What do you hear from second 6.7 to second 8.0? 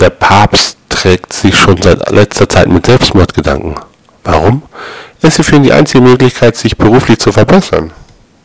beruflich zu verbessern.